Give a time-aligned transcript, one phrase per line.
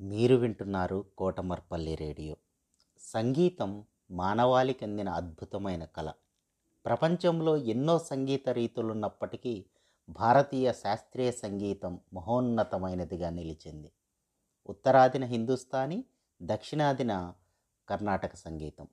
[0.00, 2.36] మీరు వింటున్నారు కోటమర్పల్లి రేడియో.
[3.00, 6.12] సంగీతం మానవాళికి అందిన అద్భుతమైన కళ.
[6.86, 9.64] ప్రపంచంలో ఎన్నో సంగీత రీతులున్నప్పటికీ
[10.08, 13.92] భారతీయ శాస్త్రీయ సంగీతం మహోన్నతమైనదిగా నిలిచింది.
[14.68, 16.04] ఉత్తరాదిన హిందుస్థానీ
[16.42, 17.34] దక్షిణాదిన
[17.88, 18.88] కర్ణాటక సంగీతం.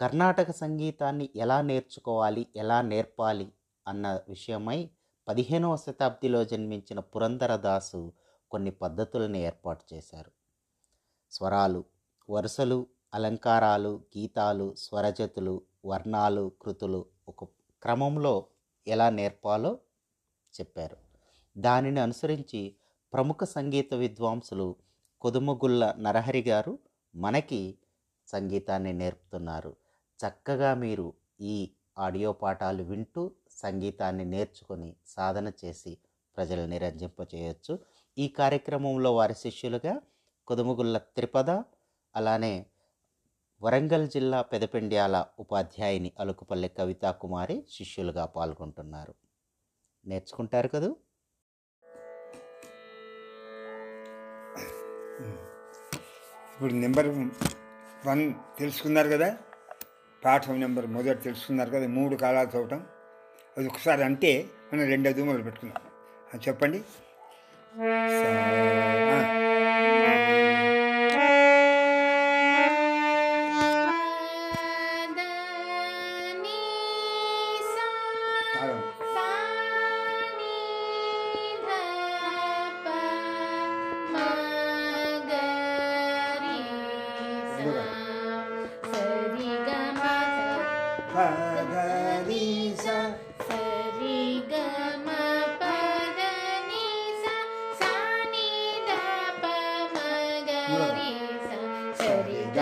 [0.00, 3.52] కర్ణాటక సంగీతాన్ని ఎలా నేర్చుకోవాలి ఎలా నేర్పాలి
[3.88, 4.90] అన్న విషయమై
[5.28, 8.12] పదిహేనవ శతాబ్దిలో జన్మించిన పురంధరదాసు
[8.50, 10.30] కొన్ని పద్ధతులను ఏర్పాటు చేశారు.
[11.32, 11.84] స్వరాలు
[12.30, 17.44] వరుసలు అలంకారాలు గీతాలు స్వరజతులు వర్ణాలు కృతులు ఒక
[17.82, 18.46] క్రమంలో
[18.88, 19.78] ఎలా నేర్పాలో
[20.60, 20.96] చెప్పారు.
[21.58, 22.74] దానిని అనుసరించి
[23.12, 24.76] ప్రముఖ సంగీత విద్వాంసులు
[25.20, 26.78] కొదుమగుళ్ళ నరహరి గారు
[27.16, 27.78] మనకి
[28.28, 29.76] సంగీతాన్ని నేర్పుతున్నారు.
[30.20, 35.98] చక్కగా మీరు ఈ ఆడియో పాఠాలు వింటూ సంగీతాన్ని నేర్చుకొని సాధన చేసి
[36.36, 37.78] ప్రజల్ని రంజింపచేయవచ్చు
[38.18, 40.00] ఈ కార్యక్రమంలో వారి శిష్యులుగా
[40.46, 41.50] కొదుముగుళ్ళ త్రిపద
[42.16, 42.66] అలానే
[43.62, 49.14] వరంగల్ జిల్లా పెదపెండ్యాల ఉపాధ్యాయుని అలుకుపల్లె కవితా కుమారి శిష్యులుగా పాల్గొంటున్నారు.
[50.06, 50.96] నేర్చుకుంటారు కదూ?
[56.52, 57.08] ఇప్పుడు నెంబర్
[58.06, 59.38] వన్ తెలుసుకున్నారు కదా?
[60.24, 61.86] పాఠం నెంబర్ మొదటి తెలుసుకున్నారు కదా?
[61.86, 62.86] మూడు కాలాలు చూడటం
[63.56, 65.82] అది ఒకసారి అంటే మనం రెండో దూమలు పెట్టుకున్నాం
[66.48, 66.84] చెప్పండి.
[67.76, 69.43] సా-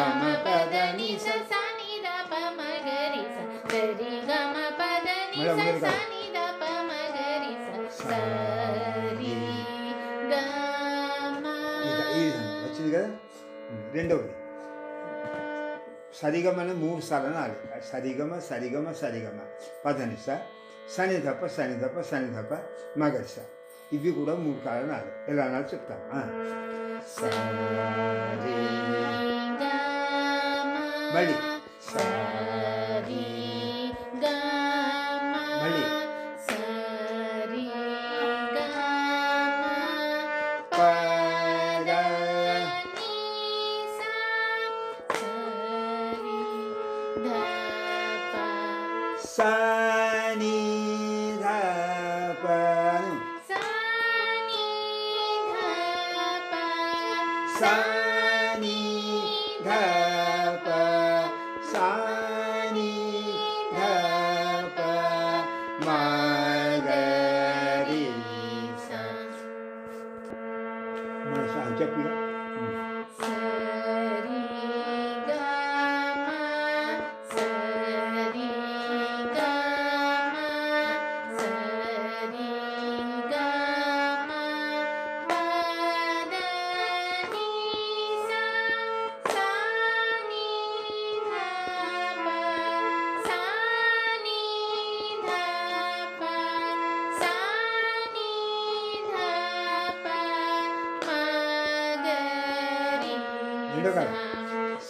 [0.03, 3.37] గమ పద ని స స ని ద ప మ గ రి స
[3.71, 7.69] సరి గమ పద ని స మేడం, స ని ద ప మ గ రి స
[7.99, 9.35] సరి
[10.31, 11.45] గమ
[11.89, 13.09] ఇక ఈ విధంగా వచ్చింది కదా
[13.69, 14.33] ఉమ్, రెండవది
[16.21, 17.57] సరిగమన మూడు సార్లు అనాలి
[17.91, 19.39] సరిగమ సరిగమ సరిగమ
[19.85, 20.27] పదనిస
[20.95, 22.53] సని తప్ప సని తప్ప సని తప్ప
[23.01, 23.37] మగరిస
[23.93, 26.05] ఇవి కూడా మూడు కాలం అనాలి ఎలా అనాలి చెప్తాను
[31.15, 31.23] ఆ.
[31.89, 33.25] సరి
[103.85, 104.11] రెండో కాదు.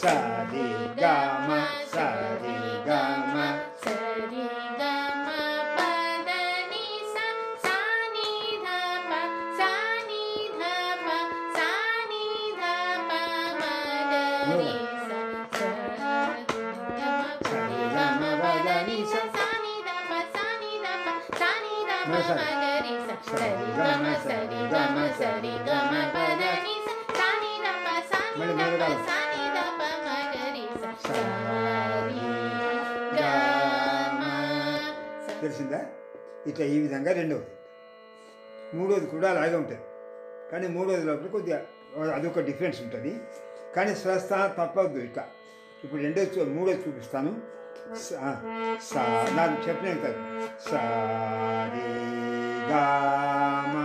[0.01, 0.67] సరి
[1.01, 1.49] గమ
[1.95, 2.57] సరి
[2.89, 3.35] గమ
[3.85, 4.45] సరి
[4.81, 5.27] గమ
[5.77, 6.29] పద
[6.71, 7.17] ని స
[7.65, 7.77] సా
[8.15, 8.31] ని
[8.65, 8.69] ధ
[9.09, 9.13] ప
[9.59, 9.71] సా
[10.09, 10.63] ని ధ
[11.05, 11.09] ప
[11.57, 11.71] సా
[12.11, 12.25] ని
[12.59, 12.63] ధ
[35.41, 35.87] తెలిసిందా?
[36.47, 37.47] ఇట్లా ఈ విధంగా రెండవది.
[38.75, 39.81] మూడోది కూడా అలాగే ఉంటుంది.
[40.53, 41.67] కానీ మూడోది లోపల కొద్దిగా
[42.15, 43.21] అదొక డిఫరెన్స్ ఉంటుంది.
[43.77, 45.25] కానీ స్వస్థ తప్పవద్దు ఇట్లా.
[45.85, 47.41] ఇప్పుడు రెండో చూ- మూడోది చూపిస్తాను.
[48.81, 49.95] సా నాకు చెప్పిన
[50.71, 51.93] సారీ
[52.71, 53.82] గామ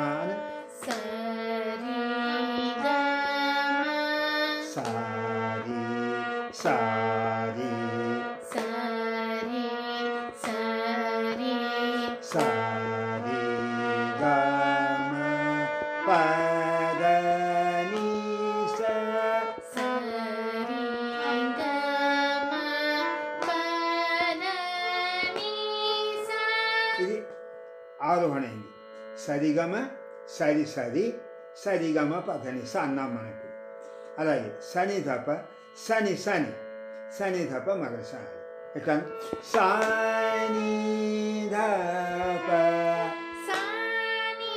[29.27, 29.75] సరిగమ
[30.29, 31.05] సరి సరి
[31.63, 33.49] సరిగమ పదని స అన్నాం మనకు
[34.19, 35.29] అలాగే సని ధప
[35.87, 36.53] సని సని
[37.19, 38.39] సని ధప మగ సాని
[38.77, 38.97] ఎట్లా
[39.53, 40.71] సాని
[41.53, 42.49] ధప
[43.49, 44.55] సాని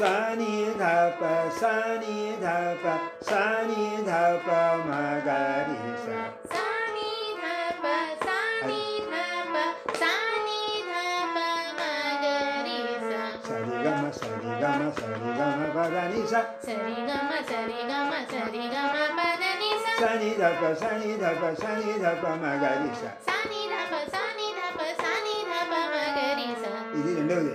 [0.00, 1.20] సని ధప
[1.60, 2.84] సని ధప
[3.28, 4.48] సని ధప
[4.88, 6.06] మగరి స
[6.52, 7.10] సాని
[7.42, 7.84] ధప
[8.24, 9.54] సాని ధప
[10.00, 11.36] సాని ధప
[11.78, 13.12] మగరి స
[13.48, 19.72] సరి గమ సరి గమ సరి గమ పదని స సరి గమ సరి గమ సరి గమ పదని
[19.84, 25.72] స సని ధప సని ధప సని ధప మగరి స సాని ధప సాని ధప సాని ధప
[25.94, 27.54] మగరి స ఇది రెండవది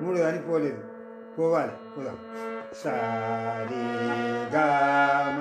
[0.00, 0.80] మూడు అని పోలేదు
[1.37, 2.17] పోవాలి పోదాం
[2.73, 3.83] సారి
[4.55, 5.39] గమ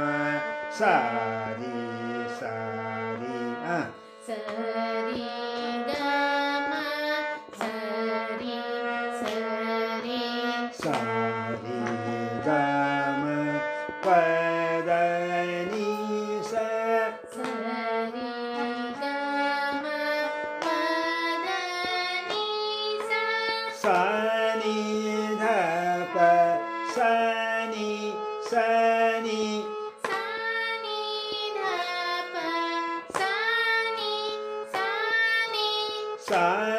[26.97, 27.91] సని
[28.51, 29.43] సని
[30.05, 31.01] సాని
[31.57, 32.35] ధప
[33.19, 34.15] సాని
[34.75, 35.69] సాని
[36.29, 36.76] సని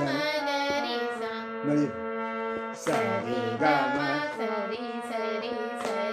[0.00, 1.32] मगरि सा
[2.84, 3.98] सरि ग म
[4.36, 5.52] सरि सरि
[5.84, 6.11] सरि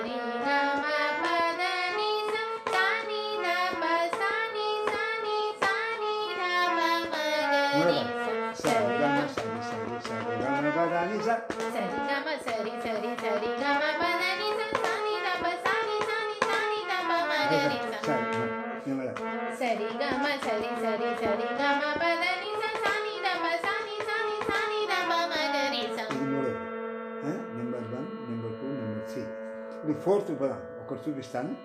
[30.05, 31.55] ఫోర్త్ పదం ఒకటి చూపిస్తాను?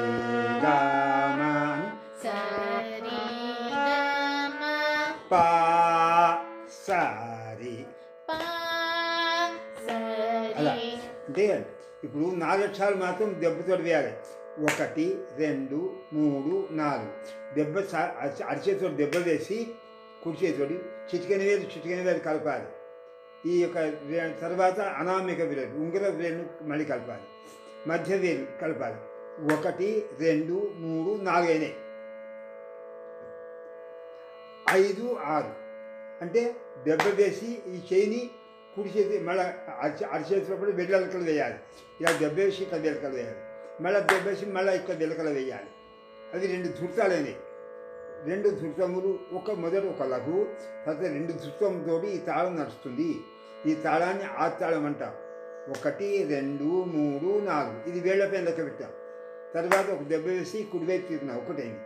[5.32, 6.44] పా
[6.86, 7.86] సారి.
[10.58, 10.72] అలా.
[11.28, 11.66] అంటే
[12.04, 14.12] ఇప్పుడు నాలుగు అక్షరాలు మాత్రం దెబ్బతో వేయాలి
[14.62, 17.12] ఒకటి రెండు మూడు నాలుగు.
[17.54, 19.74] దెబ్బ సా- అరిచే- అరిచేతితో దెబ్బ వేసి
[20.24, 20.74] కుడి చేతితోటి
[21.14, 22.64] చిటికెన వేలు చిటికెన వేలు కలపాలి.
[23.46, 27.22] ఈ యొక్క తర్వాత అనామిక వేలు ఉంగర వేలు మళ్ళీ కలపాలి.
[27.86, 28.96] మధ్య వేలు కలపాలి.
[29.54, 31.76] ఒకటి రెండు మూడు నాలుగు అయినాయి.
[34.70, 35.54] ఐదు ఆరు.
[36.20, 38.30] అంటే దెబ్బ వేసి ఈ చేయిని
[38.76, 39.44] కుడి చేతి మళ్ళీ
[39.78, 41.54] అరిచే అరిచేసినప్పుడు వెల్లెలకలు వేయాలి.
[42.00, 43.36] ఇలా దెబ్బ వేసి ఇక్కడ వెలకలు వేయాలి.
[43.82, 45.66] మళ్ళీ దెబ్బేసి మళ్ళీ ఇక్కడ వెలకలు వేయాలి.
[46.34, 47.36] అది రెండు ధృతాలైనవి
[48.24, 50.46] రెండు ధృతములు ఒక మొదట ఒక లఘు
[50.86, 53.20] తర్వాత రెండు ధృతంతో ఈ తాళం నడుస్తుంది.
[53.66, 55.12] ఈ తాళాన్ని ఆత్తాళం తాళం
[55.70, 57.88] ఒకటి రెండు మూడు నాలుగు.
[57.88, 58.90] ఇది వేళ్ళపైన లెక్క పెట్టాం.
[59.54, 61.78] తర్వాత ఒక దెబ్బ వేసి కుడివైపు తీరుతున్నాం ఒకటైంది.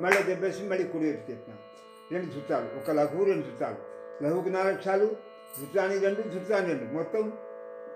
[0.00, 1.58] మళ్ళీ దెబ్బ వేసి మళ్ళీ కుడివైపు తీరుతున్నాం
[2.12, 3.76] రెండు ధృతాలు ఒక లఘువు రెండు ధృతాలు.
[4.24, 5.06] లఘుకి నాలుగు అక్షరాలు
[5.60, 6.94] ధృతానికి రెండు ధృతాన్ని రెండు.
[6.94, 7.32] మొత్తం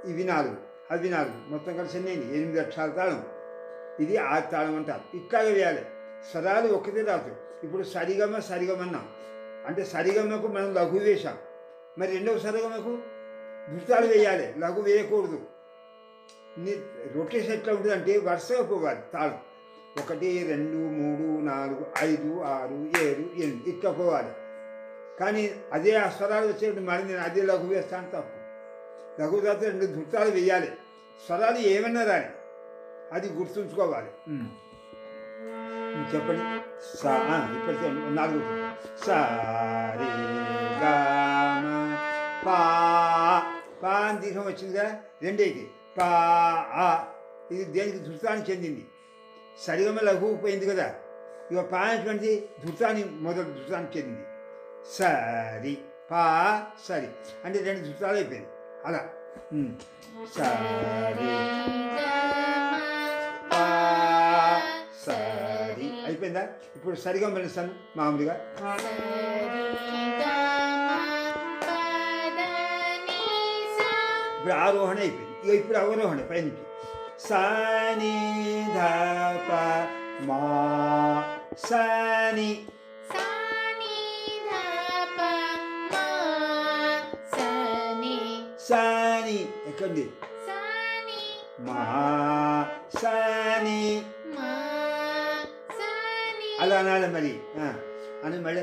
[0.09, 0.57] ఇవి నాలుగు
[0.91, 1.51] అవి నాలుగు.
[1.51, 3.25] మొత్తం కలిసి ఎన్ని ఎనిమిది అక్షరాల తాళం.
[4.01, 5.87] ఇది ఆ తాళం అంటారు ఇట్లాగే వేయాలి.
[6.31, 7.44] స్వరాలు ఒకటే రాదు.
[7.65, 9.09] ఇప్పుడు సరిగమ సరిగమన్నాం.
[9.67, 11.39] అంటే సరిగమకు మనం లఘు వేశాం.
[11.99, 12.99] మరి రెండవ సరిగమకు
[13.75, 14.55] ధృతాలు వేయాలి.
[14.59, 15.41] లఘు వేయకూడదు.
[16.59, 16.75] నీ
[17.15, 18.99] రొటేషన్ ఎట్లా ఉంటుంది అంటే వరుసగా పోవాలి.
[19.13, 19.39] తాళం.
[20.01, 24.31] ఒకటి రెండు మూడు నాలుగు ఐదు ఆరు ఏడు ఎనిమిది ఇట్లా పోవాలి.
[25.21, 28.45] కానీ అదే ఆ స్వరాలు వచ్చేటప్పుడు మరి నేను అదే లఘు వేస్తాను తప్పు.
[29.23, 30.67] లఘు తర్వాత రెండు ధృతాలు వేయాలి.
[31.27, 32.27] స్వరాలు ఏమన్నా రాని
[33.13, 34.09] అది గుర్తుంచుకోవాలి.
[36.15, 36.64] చెప్పండి.
[37.01, 37.13] సా
[37.57, 38.15] ఇప్పుడు చెప్పండి.
[38.15, 38.43] నాలుగు
[39.07, 39.19] సా
[40.01, 40.09] రే
[40.83, 40.93] గా
[41.65, 41.77] మా
[42.47, 42.59] పా
[43.83, 46.07] పా అని దీర్ఘం వచ్చింది కదా రెండేకి పా
[46.75, 47.05] ఆ
[47.51, 48.87] ఇది దేనికి ధృతానికి చెందింది?
[49.67, 50.95] సరిగమ లఘు పోయింది కదా.
[51.51, 54.27] ఇక పా అనేటువంటి ధృతాన్ని మొదటి ధృతానికి చెందింది.
[54.99, 55.79] సరి
[56.11, 57.09] పా సరి.
[57.45, 58.49] అంటే రెండు ధృతాలు అయిపోయింది.
[58.85, 59.09] అలా.
[60.39, 61.84] సరి
[66.35, 66.43] అయిపోయిందా
[66.77, 68.35] ఇప్పుడు సరిగా మెలుస్తాను మామూలుగా.
[74.37, 75.35] ఇప్పుడు ఆరోహణ అయిపోయింది.
[75.45, 76.63] ఇక ఇప్పుడు అవరోహణ పైనుంచి.
[77.29, 78.17] సని
[78.77, 78.79] ధ
[80.29, 80.41] మా
[81.69, 82.51] సని
[88.69, 89.39] సని
[89.71, 90.05] ఎక్కండి
[91.67, 91.83] మా
[93.01, 93.81] సని
[96.75, 97.33] అలా అనాలి మరి
[98.25, 98.63] అని మళ్ళీ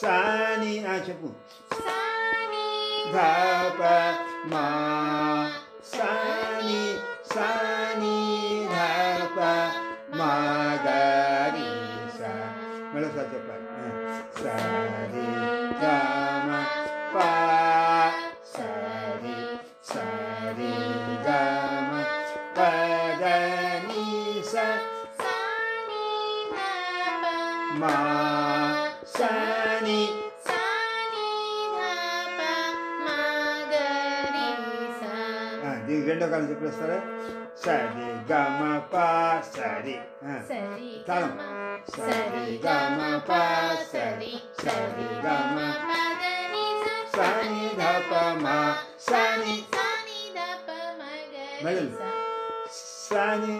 [0.00, 1.28] సాని ఆ, చెప్పు.
[3.12, 3.16] ధ
[4.46, 4.64] మా
[5.84, 6.19] సాని
[35.90, 36.98] దీనికి రెండో కాలం చెప్పేస్తారా?
[37.56, 38.60] సరి గ మ
[38.92, 38.94] ప
[39.54, 39.96] సరి.
[41.08, 41.32] తాళం.
[41.96, 43.30] సరి గ మ ప
[43.92, 44.32] సరి.
[44.64, 48.12] సరి గ మ ప ద ని స సని ధ ప
[48.44, 48.58] మా
[49.08, 49.56] సని.
[49.74, 51.86] సని ద ప మ గ సని
[53.08, 53.56] సని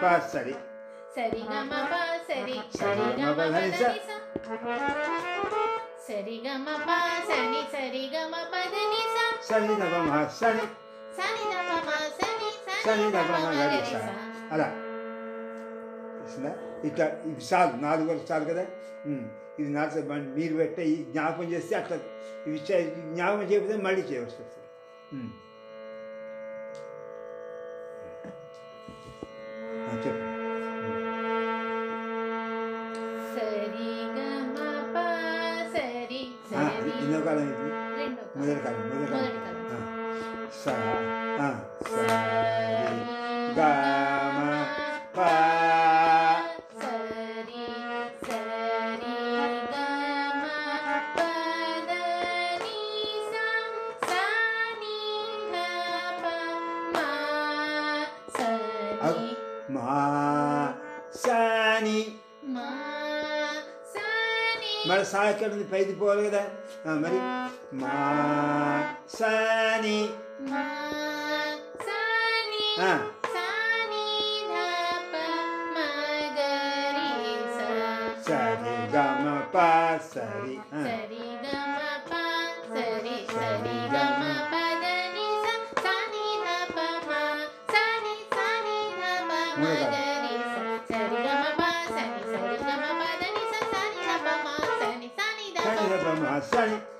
[0.00, 0.54] ప సరి
[1.14, 1.94] సరి గ మ ప
[2.28, 3.82] సరి సరి గ మ ప ద ని స
[6.06, 6.90] సరి గ మ ప
[7.28, 9.16] సని సరి గ మ ప స
[9.48, 9.74] సని
[10.08, 10.66] మ సని
[11.18, 12.50] సని ద మ సని
[12.84, 13.34] సని ద మ
[13.86, 13.94] స
[14.52, 14.68] అలా
[16.84, 18.64] ఇట్లా ఇవి చాలు నాలుగు వరకు చాలు కదా
[19.58, 19.68] ఇది
[20.08, 21.96] మన- మీరు పెట్టే ఈ జ్ఞాపకం చేస్తే అట్లా
[22.66, 24.66] చే- జ్ఞాపకం చేయకపోతే మళ్ళీ చేయవలసి వస్తుంది
[38.40, 38.80] రెండో కాలం.
[38.88, 39.54] మొదటి కాలం మొదటి కాలం మొదటి కాలం.
[39.70, 39.78] ఆ,
[40.54, 40.64] స
[41.38, 41.48] ఆ,
[41.88, 43.02] సరి
[43.56, 43.60] గ
[44.36, 44.40] మ
[45.16, 45.18] ప
[46.80, 47.64] సరి
[67.70, 70.10] まさに。
[70.40, 71.92] まさ
[72.78, 72.80] に。
[72.80, 73.18] ああ
[78.90, 80.32] gama pa gama
[82.08, 82.24] pa
[82.68, 85.24] gama sa ma ma gama pa gama
[96.42, 96.97] sa ma ma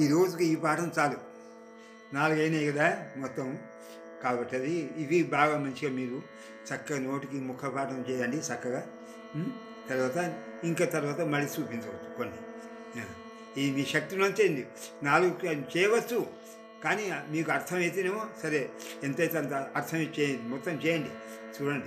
[0.00, 1.16] ఈ రోజుకి ఈ పాఠం చాలు.
[2.12, 3.58] నాలుగైనాయి కదా మొత్తం.
[4.22, 6.22] కాబట్టి అది ఇవి బాగా మంచిగా మీరు
[6.70, 8.86] చక్కగా నోటికి ముఖ పాఠం చేయండి చక్కగా.
[9.90, 10.16] తర్వాత
[10.64, 12.49] ఇంకా తర్వాత మళ్ళీ చూపించవచ్చు కొన్ని.
[13.68, 14.68] మీ శక్తి నుంచే
[15.02, 16.26] నాలుగు చేయవచ్చు.
[16.84, 18.70] కానీ మీకు అర్థమైతేనేమో సరే
[19.02, 21.10] ఎంతైతే అంత అర్థం చేయండి మొత్తం చేయండి.
[21.62, 21.86] చూడండి.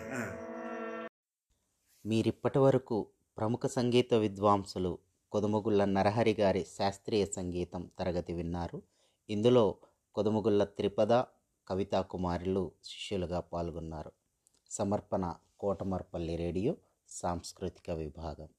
[2.05, 4.97] మీరిప్పటి వరకు ప్రముఖ సంగీత విద్వాంసులు
[5.31, 8.81] కొదుమగుళ్ళ నరహరి గారి శాస్త్రీయ సంగీతం తరగతి విన్నారు.
[9.29, 9.75] ఇందులో
[10.15, 11.13] కొదుమగుళ్ళ త్రిపద
[11.67, 14.11] కవితా కుమారులు శిష్యులుగా పాల్గొన్నారు.
[14.69, 16.75] సమర్పణ కోటమర్పల్లి రేడియో
[17.09, 18.49] సాంస్కృతిక విభాగం.